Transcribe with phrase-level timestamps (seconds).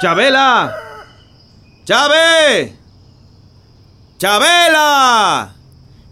[0.00, 0.76] ¡Chabela!
[1.84, 2.76] ¡Chabe!
[4.16, 5.56] ¡Chabela!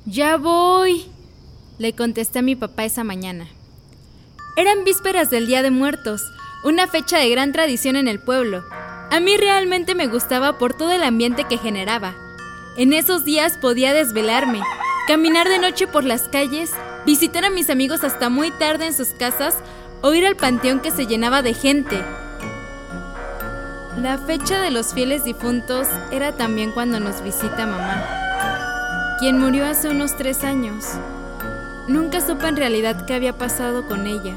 [0.07, 1.07] Ya voy,
[1.79, 3.47] le contesté a mi papá esa mañana.
[4.57, 6.21] Eran vísperas del Día de Muertos,
[6.65, 8.65] una fecha de gran tradición en el pueblo.
[9.13, 12.17] A mí realmente me gustaba por todo el ambiente que generaba.
[12.77, 14.63] En esos días podía desvelarme,
[15.07, 16.73] caminar de noche por las calles,
[17.05, 19.55] visitar a mis amigos hasta muy tarde en sus casas
[20.03, 22.03] o ir al panteón que se llenaba de gente.
[24.01, 29.89] La fecha de los fieles difuntos era también cuando nos visita mamá, quien murió hace
[29.89, 30.85] unos tres años.
[31.89, 34.35] Nunca supe en realidad qué había pasado con ella.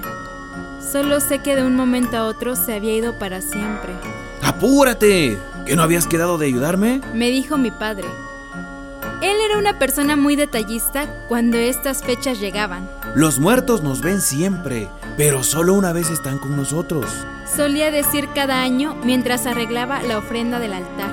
[0.92, 3.94] Solo sé que de un momento a otro se había ido para siempre.
[4.42, 5.38] ¡Apúrate!
[5.66, 7.02] ¿Que no habías quedado de ayudarme?
[7.14, 8.08] Me dijo mi padre.
[9.22, 12.90] Él era una persona muy detallista cuando estas fechas llegaban.
[13.16, 17.06] Los muertos nos ven siempre, pero solo una vez están con nosotros
[17.56, 21.12] solía decir cada año mientras arreglaba la ofrenda del altar.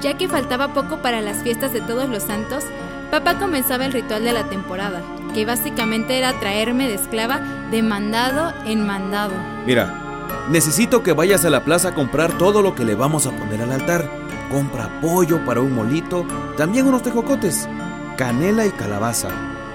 [0.00, 2.64] Ya que faltaba poco para las fiestas de todos los santos,
[3.10, 5.02] papá comenzaba el ritual de la temporada,
[5.34, 9.32] que básicamente era traerme de esclava de mandado en mandado.
[9.66, 13.30] Mira, necesito que vayas a la plaza a comprar todo lo que le vamos a
[13.30, 14.08] poner al altar.
[14.50, 16.24] Compra pollo para un molito,
[16.56, 17.68] también unos tejocotes,
[18.16, 19.28] canela y calabaza.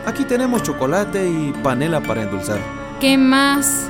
[0.05, 2.59] Aquí tenemos chocolate y panela para endulzar.
[3.00, 3.89] ¿Qué más?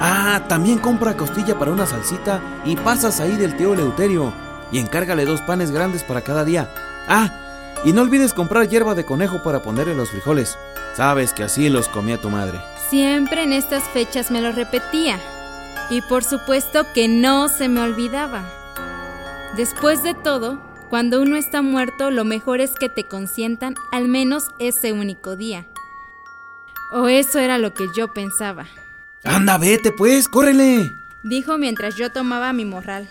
[0.00, 4.32] Ah, también compra costilla para una salsita y pasas ahí del tío Leuterio
[4.72, 6.68] y encárgale dos panes grandes para cada día.
[7.08, 7.30] Ah,
[7.84, 10.58] y no olvides comprar hierba de conejo para ponerle los frijoles.
[10.94, 12.60] Sabes que así los comía tu madre.
[12.90, 15.18] Siempre en estas fechas me lo repetía.
[15.90, 18.42] Y por supuesto que no se me olvidaba.
[19.56, 20.60] Después de todo,
[20.90, 25.64] cuando uno está muerto, lo mejor es que te consientan al menos ese único día.
[26.92, 28.66] O eso era lo que yo pensaba.
[29.22, 30.90] Anda, vete pues, córrele.
[31.22, 33.08] Dijo mientras yo tomaba mi morral.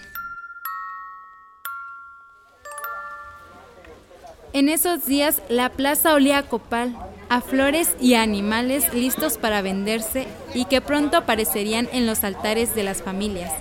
[4.51, 6.95] En esos días la plaza olía a copal,
[7.29, 12.75] a flores y a animales listos para venderse y que pronto aparecerían en los altares
[12.75, 13.51] de las familias.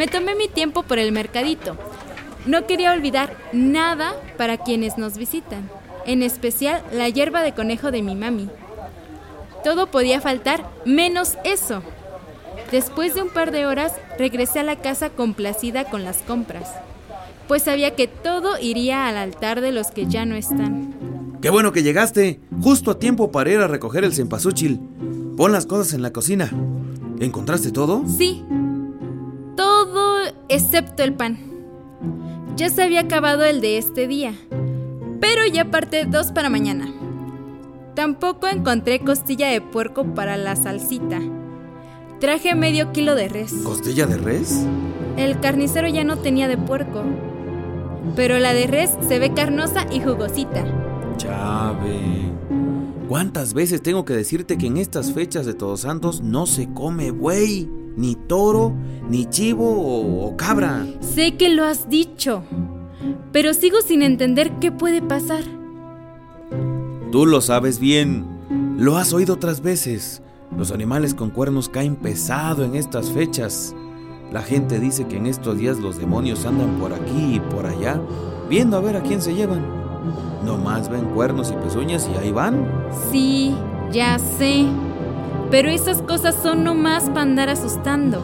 [0.00, 1.76] Me tomé mi tiempo por el mercadito.
[2.46, 5.68] No quería olvidar nada para quienes nos visitan,
[6.06, 8.48] en especial la hierba de conejo de mi mami,
[9.62, 11.82] todo podía faltar, menos eso.
[12.70, 16.70] Después de un par de horas, regresé a la casa complacida con las compras,
[17.46, 20.94] pues sabía que todo iría al altar de los que ya no están.
[21.42, 22.40] ¡Qué bueno que llegaste!
[22.62, 24.80] Justo a tiempo para ir a recoger el cempasúchil.
[25.36, 26.50] Pon las cosas en la cocina.
[27.20, 28.02] ¿Encontraste todo?
[28.06, 28.42] Sí.
[30.50, 31.38] Excepto el pan.
[32.56, 34.34] Ya se había acabado el de este día,
[35.20, 36.92] pero ya parte dos para mañana.
[37.94, 41.20] Tampoco encontré costilla de puerco para la salsita.
[42.18, 43.52] Traje medio kilo de res.
[43.62, 44.66] ¿Costilla de res?
[45.16, 47.04] El carnicero ya no tenía de puerco.
[48.16, 50.64] Pero la de res se ve carnosa y jugosita.
[51.16, 52.32] Chave.
[53.08, 57.12] ¿Cuántas veces tengo que decirte que en estas fechas de Todos Santos no se come
[57.12, 58.72] buey, ni toro,
[59.08, 60.86] ni chivo o, o cabra?
[61.00, 62.42] Sé que lo has dicho,
[63.32, 65.44] pero sigo sin entender qué puede pasar.
[67.10, 68.24] Tú lo sabes bien.
[68.78, 70.22] Lo has oído otras veces.
[70.56, 73.74] Los animales con cuernos caen pesado en estas fechas.
[74.32, 78.00] La gente dice que en estos días los demonios andan por aquí y por allá,
[78.48, 79.64] viendo a ver a quién se llevan.
[80.44, 82.66] Nomás ven cuernos y pezuñas y ahí van.
[83.10, 83.54] Sí,
[83.92, 84.66] ya sé.
[85.50, 88.22] Pero esas cosas son nomás para andar asustando.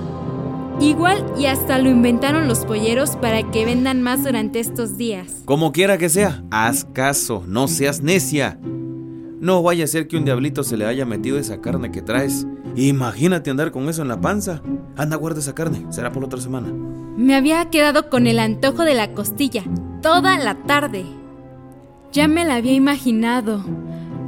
[0.81, 5.43] Igual y hasta lo inventaron los polleros para que vendan más durante estos días.
[5.45, 8.59] Como quiera que sea, haz caso, no seas necia.
[9.41, 12.47] No vaya a ser que un diablito se le haya metido esa carne que traes.
[12.75, 14.63] Imagínate andar con eso en la panza.
[14.97, 15.87] Anda, guarda esa carne.
[15.91, 16.69] Será por otra semana.
[17.17, 19.65] Me había quedado con el antojo de la costilla
[20.03, 21.05] toda la tarde.
[22.13, 23.65] Ya me la había imaginado.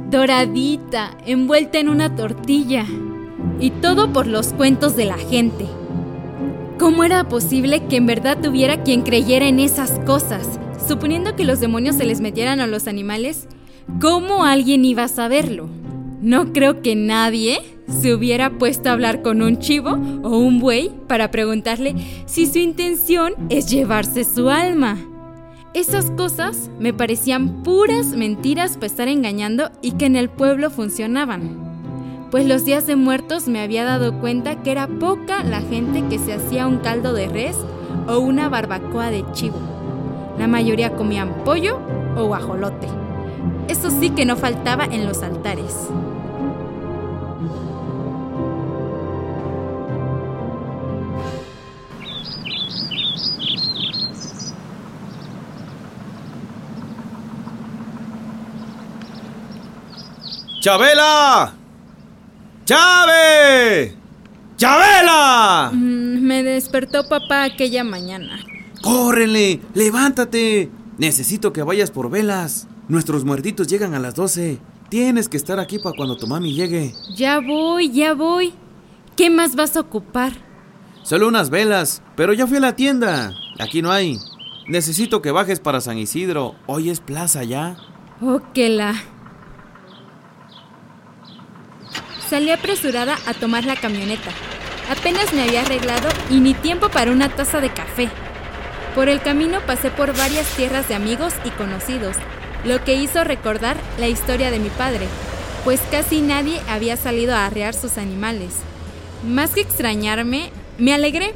[0.09, 2.85] Doradita, envuelta en una tortilla.
[3.59, 5.65] Y todo por los cuentos de la gente.
[6.77, 10.59] ¿Cómo era posible que en verdad tuviera quien creyera en esas cosas?
[10.87, 13.47] Suponiendo que los demonios se les metieran a los animales,
[13.99, 15.67] ¿Cómo alguien iba a saberlo?
[16.21, 17.59] No creo que nadie
[18.01, 19.91] se hubiera puesto a hablar con un chivo
[20.23, 21.95] o un buey para preguntarle
[22.25, 24.97] si su intención es llevarse su alma.
[25.75, 32.27] Esas cosas me parecían puras mentiras para estar engañando y que en el pueblo funcionaban.
[32.31, 36.17] Pues los días de muertos me había dado cuenta que era poca la gente que
[36.17, 37.55] se hacía un caldo de res
[38.07, 39.57] o una barbacoa de chivo.
[40.39, 41.79] La mayoría comían pollo
[42.17, 42.87] o guajolote.
[43.67, 45.75] Eso sí que no faltaba en los altares.
[60.59, 61.53] ¡Chabela!
[62.65, 63.95] ¡Chave!
[64.57, 65.71] ¡Chabela!
[65.73, 68.39] Mm, me despertó papá aquella mañana.
[68.81, 69.61] ¡Córrele!
[69.73, 70.69] ¡Levántate!
[70.97, 72.67] Necesito que vayas por velas.
[72.89, 74.59] Nuestros muertitos llegan a las 12.
[74.89, 76.93] Tienes que estar aquí para cuando tu mami llegue.
[77.15, 78.53] Ya voy, ya voy.
[79.15, 80.33] ¿Qué más vas a ocupar?
[81.03, 83.33] Solo unas velas, pero ya fui a la tienda.
[83.59, 84.19] Aquí no hay.
[84.67, 86.55] Necesito que bajes para San Isidro.
[86.67, 87.77] Hoy es plaza ya.
[88.21, 88.95] Oh, que la.
[92.29, 94.29] Salí apresurada a tomar la camioneta.
[94.87, 98.07] Apenas me había arreglado y ni tiempo para una taza de café.
[98.93, 102.15] Por el camino pasé por varias tierras de amigos y conocidos,
[102.65, 105.07] lo que hizo recordar la historia de mi padre,
[105.63, 108.53] pues casi nadie había salido a arrear sus animales.
[109.27, 111.33] Más que extrañarme, me alegré,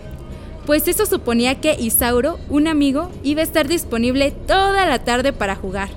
[0.68, 5.56] pues eso suponía que Isauro, un amigo, iba a estar disponible toda la tarde para
[5.56, 5.90] jugar.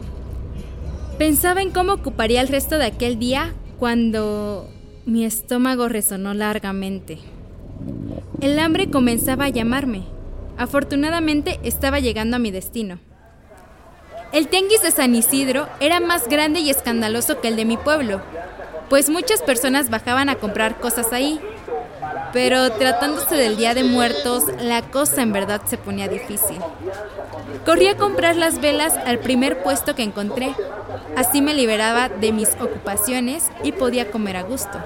[1.19, 4.71] Pensaba en cómo ocuparía el resto de aquel día cuando
[5.07, 7.19] mi estómago resonó largamente.
[8.41, 10.03] El hambre comenzaba a llamarme.
[10.59, 12.99] Afortunadamente estaba llegando a mi destino.
[14.33, 18.21] El tianguis de San Isidro era más grande y escandaloso que el de mi pueblo,
[18.91, 21.41] pues muchas personas bajaban a comprar cosas ahí.
[22.33, 26.59] Pero tratándose del Día de Muertos, la cosa en verdad se ponía difícil.
[27.65, 30.55] Corrí a comprar las velas al primer puesto que encontré,
[31.17, 34.79] Así me liberaba de mis ocupaciones y podía comer a gusto.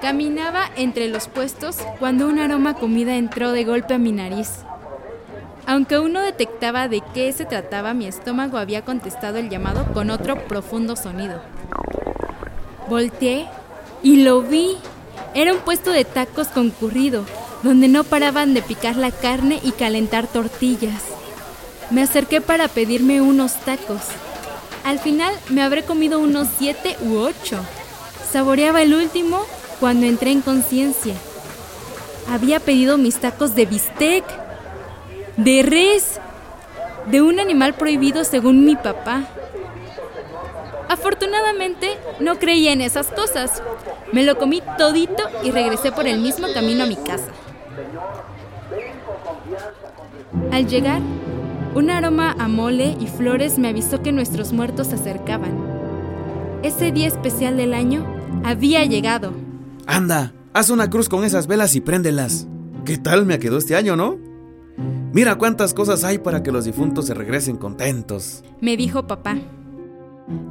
[0.00, 4.64] Caminaba entre los puestos cuando un aroma comida entró de golpe a mi nariz.
[5.66, 10.10] Aunque aún no detectaba de qué se trataba, mi estómago había contestado el llamado con
[10.10, 11.40] otro profundo sonido.
[12.88, 13.46] Volteé
[14.02, 14.78] y lo vi.
[15.34, 17.24] Era un puesto de tacos concurrido,
[17.62, 21.02] donde no paraban de picar la carne y calentar tortillas.
[21.90, 24.02] Me acerqué para pedirme unos tacos.
[24.84, 27.58] Al final me habré comido unos siete u ocho.
[28.30, 29.44] Saboreaba el último
[29.78, 31.14] cuando entré en conciencia.
[32.30, 34.24] Había pedido mis tacos de bistec,
[35.36, 36.20] de res,
[37.10, 39.24] de un animal prohibido según mi papá.
[40.90, 43.62] Afortunadamente no creía en esas cosas.
[44.12, 47.30] Me lo comí todito y regresé por el mismo camino a mi casa.
[50.50, 51.00] Al llegar,
[51.76, 55.52] un aroma a mole y flores me avisó que nuestros muertos se acercaban.
[56.64, 58.04] Ese día especial del año
[58.42, 59.32] había llegado.
[59.86, 62.48] Anda, haz una cruz con esas velas y préndelas.
[62.84, 64.18] ¿Qué tal me quedó este año, no?
[65.12, 68.42] Mira cuántas cosas hay para que los difuntos se regresen contentos.
[68.60, 69.36] Me dijo papá.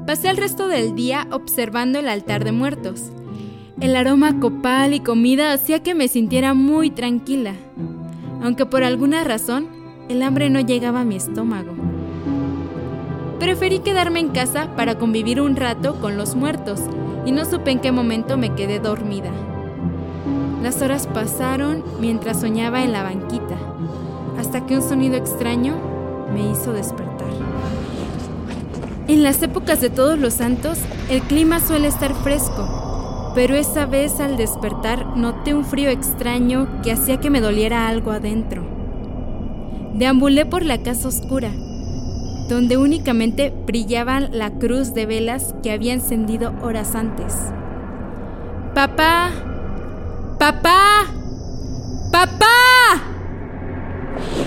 [0.06, 3.12] Pasé el resto del día observando el altar de muertos.
[3.80, 7.54] El aroma copal y comida hacía que me sintiera muy tranquila,
[8.42, 9.68] aunque por alguna razón
[10.10, 11.72] el hambre no llegaba a mi estómago.
[13.40, 16.82] Preferí quedarme en casa para convivir un rato con los muertos
[17.26, 19.32] y no supe en qué momento me quedé dormida.
[20.62, 23.56] Las horas pasaron mientras soñaba en la banquita,
[24.38, 25.76] hasta que un sonido extraño
[26.34, 27.09] me hizo despertar.
[29.10, 30.78] En las épocas de todos los santos,
[31.10, 36.92] el clima suele estar fresco, pero esa vez al despertar noté un frío extraño que
[36.92, 38.62] hacía que me doliera algo adentro.
[39.96, 41.50] Deambulé por la casa oscura,
[42.50, 47.36] donde únicamente brillaban la cruz de velas que había encendido horas antes.
[48.76, 49.32] ¡Papá!
[50.38, 51.06] ¡Papá!
[52.12, 52.46] ¡Papá!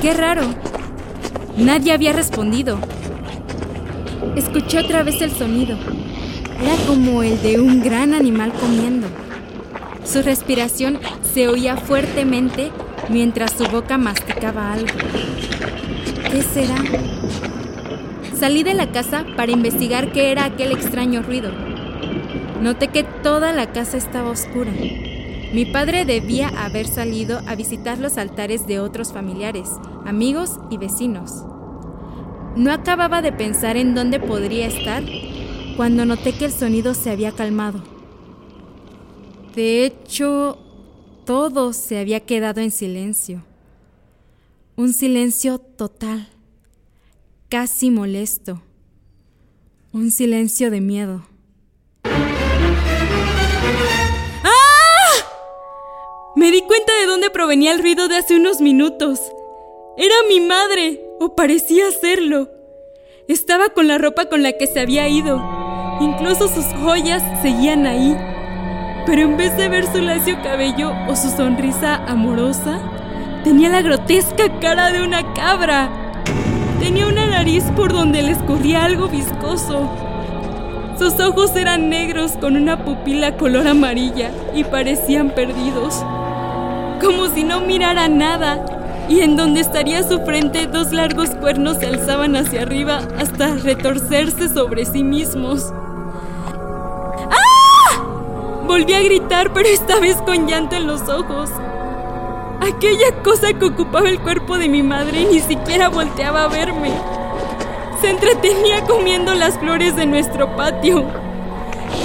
[0.00, 0.42] ¡Qué raro!
[1.56, 2.78] Nadie había respondido.
[4.36, 5.76] Escuché otra vez el sonido.
[6.62, 9.06] Era como el de un gran animal comiendo.
[10.04, 10.98] Su respiración
[11.34, 12.70] se oía fuertemente
[13.10, 14.88] mientras su boca masticaba algo.
[16.30, 16.76] ¿Qué será?
[18.34, 21.52] Salí de la casa para investigar qué era aquel extraño ruido.
[22.62, 24.72] Noté que toda la casa estaba oscura.
[25.52, 29.68] Mi padre debía haber salido a visitar los altares de otros familiares,
[30.06, 31.44] amigos y vecinos.
[32.54, 35.02] No acababa de pensar en dónde podría estar
[35.76, 37.82] cuando noté que el sonido se había calmado.
[39.54, 40.58] De hecho,
[41.24, 43.42] todo se había quedado en silencio.
[44.76, 46.28] Un silencio total,
[47.48, 48.62] casi molesto.
[49.92, 51.22] Un silencio de miedo.
[54.44, 55.12] ¡Ah!
[56.36, 59.20] Me di cuenta de dónde provenía el ruido de hace unos minutos.
[59.98, 62.50] Era mi madre, o parecía serlo.
[63.28, 65.40] Estaba con la ropa con la que se había ido.
[66.00, 68.16] Incluso sus joyas seguían ahí.
[69.06, 72.80] Pero en vez de ver su lacio cabello o su sonrisa amorosa,
[73.44, 75.90] tenía la grotesca cara de una cabra.
[76.80, 79.88] Tenía una nariz por donde le escurría algo viscoso.
[80.98, 86.04] Sus ojos eran negros con una pupila color amarilla y parecían perdidos.
[87.00, 88.81] Como si no mirara nada
[89.12, 94.48] y en donde estaría su frente dos largos cuernos se alzaban hacia arriba hasta retorcerse
[94.48, 95.70] sobre sí mismos.
[97.30, 98.02] ¡Ah!
[98.66, 101.50] Volví a gritar, pero esta vez con llanto en los ojos.
[102.62, 106.92] Aquella cosa que ocupaba el cuerpo de mi madre ni siquiera volteaba a verme.
[108.00, 111.21] Se entretenía comiendo las flores de nuestro patio.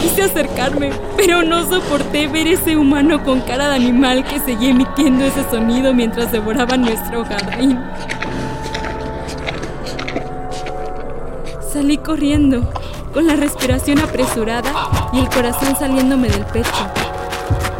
[0.01, 5.25] Quise acercarme, pero no soporté ver ese humano con cara de animal que seguía emitiendo
[5.25, 7.79] ese sonido mientras devoraba nuestro jardín.
[11.71, 12.71] Salí corriendo,
[13.13, 14.69] con la respiración apresurada
[15.13, 16.87] y el corazón saliéndome del pecho.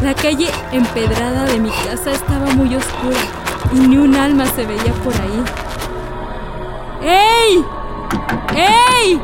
[0.02, 3.18] La calle empedrada de mi casa estaba muy oscura
[3.74, 5.44] y ni un alma se veía por ahí.
[7.02, 7.66] ¡Ey!
[8.56, 9.22] ¡Ey!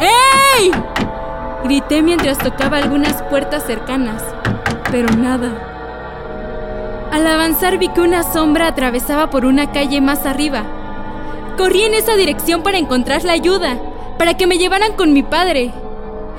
[0.00, 0.91] ¡Ey!
[1.64, 4.20] Grité mientras tocaba algunas puertas cercanas,
[4.90, 5.48] pero nada.
[7.12, 10.64] Al avanzar vi que una sombra atravesaba por una calle más arriba.
[11.56, 13.78] Corrí en esa dirección para encontrar la ayuda,
[14.18, 15.72] para que me llevaran con mi padre.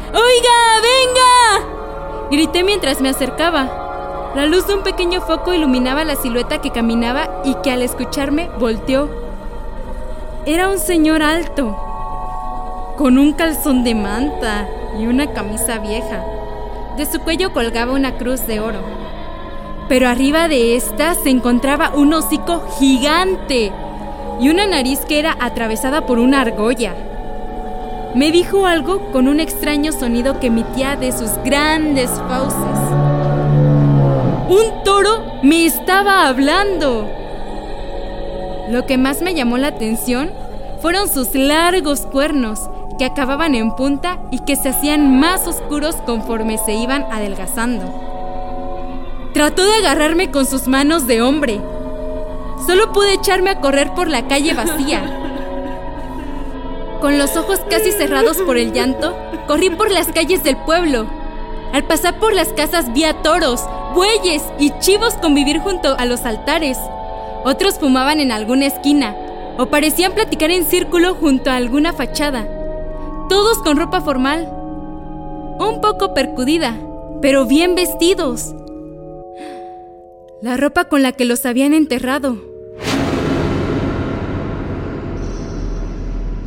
[0.10, 2.30] ¡Oiga, venga!
[2.30, 4.32] Grité mientras me acercaba.
[4.36, 8.50] La luz de un pequeño foco iluminaba la silueta que caminaba y que al escucharme
[8.60, 9.10] volteó.
[10.46, 11.78] Era un señor alto,
[12.98, 14.68] con un calzón de manta
[15.00, 16.24] y una camisa vieja.
[16.98, 18.80] De su cuello colgaba una cruz de oro.
[19.90, 23.72] Pero arriba de esta se encontraba un hocico gigante
[24.40, 26.94] y una nariz que era atravesada por una argolla.
[28.16, 32.80] Me dijo algo con un extraño sonido que emitía de sus grandes fauces.
[34.50, 37.10] Un toro me estaba hablando.
[38.70, 40.32] Lo que más me llamó la atención
[40.80, 46.58] fueron sus largos cuernos que acababan en punta y que se hacían más oscuros conforme
[46.58, 47.84] se iban adelgazando.
[49.34, 51.60] Trató de agarrarme con sus manos de hombre.
[52.68, 55.02] Solo pude echarme a correr por la calle vacía.
[57.02, 61.08] Con los ojos casi cerrados por el llanto, corrí por las calles del pueblo.
[61.74, 63.62] Al pasar por las casas vi a toros,
[63.96, 66.78] bueyes y chivos convivir junto a los altares.
[67.44, 69.16] Otros fumaban en alguna esquina
[69.58, 72.48] o parecían platicar en círculo junto a alguna fachada
[73.30, 74.48] todos con ropa formal,
[75.60, 76.80] un poco percudida,
[77.22, 78.54] pero bien vestidos.
[80.42, 82.38] La ropa con la que los habían enterrado.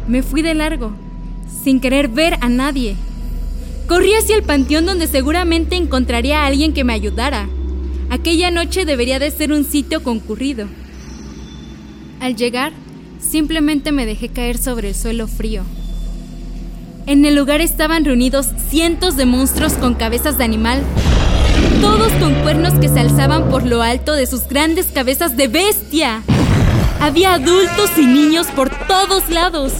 [0.06, 0.92] Me fui de largo,
[1.64, 2.96] sin querer ver a nadie.
[3.88, 7.48] Corrí hacia el panteón donde seguramente encontraría a alguien que me ayudara.
[8.10, 10.66] Aquella noche debería de ser un sitio concurrido.
[12.20, 12.72] Al llegar,
[13.18, 15.62] simplemente me dejé caer sobre el suelo frío.
[17.06, 20.82] En el lugar estaban reunidos cientos de monstruos con cabezas de animal,
[21.80, 26.22] todos con cuernos que se alzaban por lo alto de sus grandes cabezas de bestia.
[27.00, 29.72] Había adultos y niños por todos lados.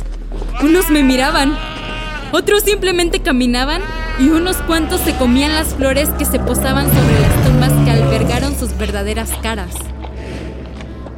[0.62, 1.58] Unos me miraban,
[2.30, 3.82] otros simplemente caminaban
[4.20, 8.56] y unos cuantos se comían las flores que se posaban sobre las tumbas que albergaron
[8.56, 9.74] sus verdaderas caras.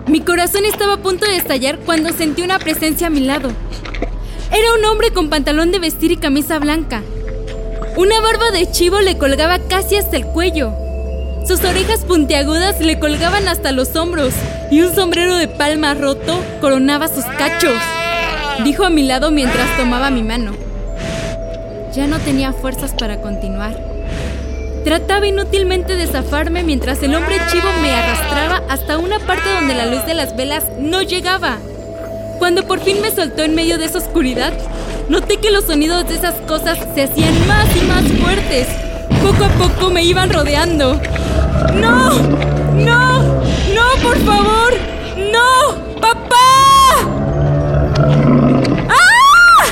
[0.07, 3.51] Mi corazón estaba a punto de estallar cuando sentí una presencia a mi lado.
[4.51, 7.03] Era un hombre con pantalón de vestir y camisa blanca.
[7.97, 10.73] Una barba de chivo le colgaba casi hasta el cuello.
[11.47, 14.33] Sus orejas puntiagudas le colgaban hasta los hombros
[14.71, 17.79] y un sombrero de palma roto coronaba sus cachos.
[18.65, 20.53] Dijo a mi lado mientras tomaba mi mano.
[21.95, 23.77] Ya no tenía fuerzas para continuar.
[24.85, 29.87] Trataba inútilmente de zafarme mientras el hombre chivo me arrastraba hasta una parte donde la
[29.87, 31.59] luz de las velas no llegaba.
[32.39, 34.53] Cuando por fin me soltó en medio de esa oscuridad,
[35.09, 38.69] noté que los sonidos de esas cosas se hacían más y más fuertes.
[39.23, 41.01] Poco a poco me iban rodeando.
[41.75, 42.11] ¡No!
[42.75, 43.23] ¡No!
[43.23, 44.73] ¡No, por favor!
[45.17, 46.01] ¡No!
[46.01, 46.37] ¡Papá!
[48.89, 49.65] ¡Ah!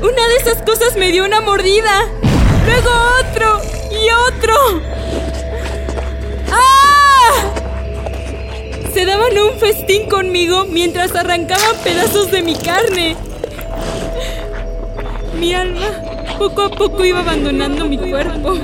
[0.00, 2.06] Una de esas cosas me dio una mordida.
[2.66, 3.60] Luego otro
[3.90, 4.93] y otro.
[8.94, 13.16] Se daban un festín conmigo mientras arrancaban pedazos de mi carne.
[15.40, 15.88] Mi alma
[16.38, 18.56] poco a poco iba abandonando mi cuerpo.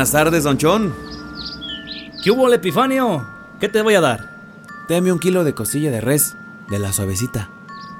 [0.00, 0.94] Buenas tardes, don Chon.
[2.24, 3.28] ¿Qué hubo, Epifanio?
[3.60, 4.30] ¿Qué te voy a dar?
[4.88, 6.36] Deme un kilo de costilla de res,
[6.70, 7.50] de la suavecita.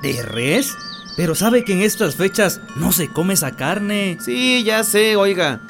[0.01, 0.75] ¿De res?
[1.19, 4.17] Pero sabe que en estas fechas no se come esa carne.
[4.19, 5.61] Sí, ya sé, oiga.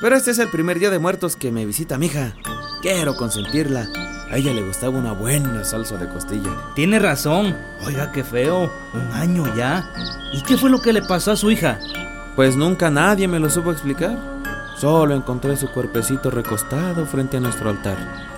[0.00, 2.32] Pero este es el primer día de muertos que me visita mi hija.
[2.80, 3.86] Quiero consentirla.
[4.30, 6.56] A ella le gustaba una buena salsa de costilla.
[6.74, 7.54] Tiene razón.
[7.84, 8.72] Oiga, qué feo.
[8.94, 9.92] Un año ya.
[10.32, 11.78] ¿Y qué fue lo que le pasó a su hija?
[12.34, 14.35] Pues nunca nadie me lo supo explicar.
[14.76, 18.35] Solo encontré su cuerpecito recostado frente a nuestro altar.